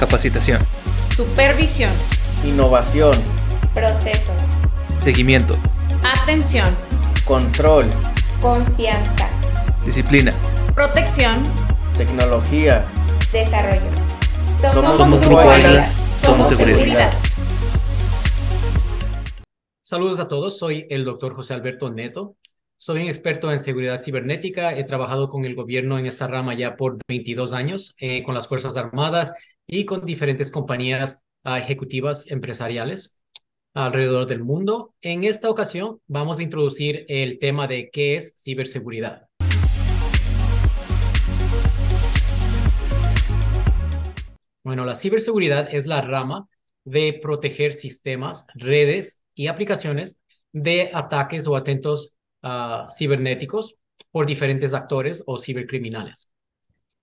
[0.00, 0.62] capacitación,
[1.14, 1.92] supervisión,
[2.42, 3.12] innovación,
[3.74, 4.42] procesos,
[4.96, 5.58] seguimiento,
[6.22, 6.74] atención,
[7.26, 7.84] control,
[8.40, 9.28] confianza,
[9.84, 10.32] disciplina,
[10.74, 11.42] protección,
[11.98, 12.86] tecnología,
[13.30, 13.90] desarrollo.
[14.72, 15.86] Somos Somos Grupo Grupo Águila, Águila,
[16.18, 17.10] somos somos seguridad.
[19.82, 22.36] Saludos a todos, soy el doctor José Alberto Neto.
[22.78, 24.74] Soy un experto en seguridad cibernética.
[24.74, 28.48] He trabajado con el gobierno en esta rama ya por 22 años, eh, con las
[28.48, 29.34] Fuerzas Armadas
[29.72, 33.20] y con diferentes compañías ah, ejecutivas empresariales
[33.72, 34.94] alrededor del mundo.
[35.00, 39.28] En esta ocasión vamos a introducir el tema de qué es ciberseguridad.
[44.64, 46.48] Bueno, la ciberseguridad es la rama
[46.84, 50.18] de proteger sistemas, redes y aplicaciones
[50.52, 53.76] de ataques o atentos ah, cibernéticos
[54.10, 56.28] por diferentes actores o cibercriminales.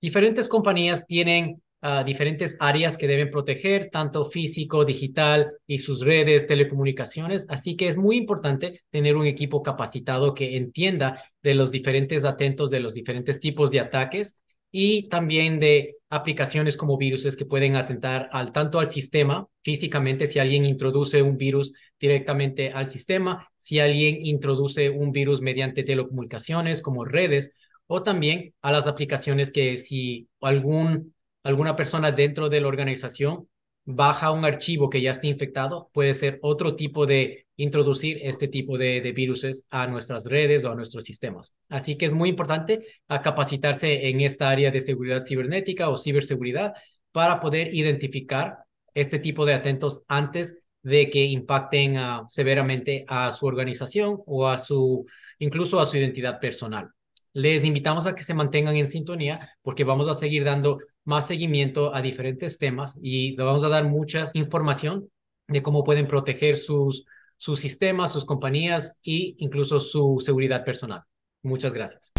[0.00, 1.60] Diferentes compañías tienen
[2.04, 7.46] diferentes áreas que deben proteger, tanto físico, digital y sus redes, telecomunicaciones.
[7.48, 12.70] Así que es muy importante tener un equipo capacitado que entienda de los diferentes atentos,
[12.70, 18.28] de los diferentes tipos de ataques y también de aplicaciones como viruses que pueden atentar
[18.32, 24.24] al tanto al sistema físicamente si alguien introduce un virus directamente al sistema, si alguien
[24.24, 27.54] introduce un virus mediante telecomunicaciones como redes
[27.86, 33.48] o también a las aplicaciones que si algún alguna persona dentro de la organización
[33.84, 38.78] baja un archivo que ya esté infectado, puede ser otro tipo de introducir este tipo
[38.78, 41.56] de, de viruses a nuestras redes o a nuestros sistemas.
[41.68, 46.74] Así que es muy importante capacitarse en esta área de seguridad cibernética o ciberseguridad
[47.10, 48.58] para poder identificar
[48.94, 54.58] este tipo de atentos antes de que impacten ah, severamente a su organización o a
[54.58, 55.06] su,
[55.38, 56.90] incluso a su identidad personal.
[57.34, 61.94] Les invitamos a que se mantengan en sintonía porque vamos a seguir dando más seguimiento
[61.94, 65.08] a diferentes temas y le vamos a dar mucha información
[65.48, 67.06] de cómo pueden proteger sus,
[67.38, 71.02] sus sistemas, sus compañías e incluso su seguridad personal.
[71.42, 72.12] Muchas gracias.